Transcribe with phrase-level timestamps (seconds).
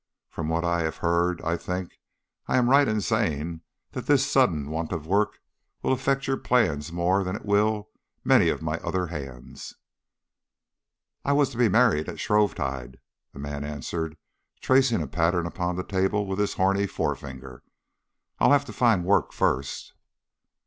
[0.31, 1.99] From what I have heard I think
[2.47, 3.61] I am right in saying
[3.91, 5.37] that this sudden want of work
[5.83, 7.87] will affect your plans more than it will
[8.23, 9.75] many of my other hands."
[11.23, 12.97] "I was to be married at Shrovetide,"
[13.31, 14.17] the man answered,
[14.59, 17.61] tracing a pattern upon the table with his horny forefinger.
[18.39, 19.93] "I'll have to find work first."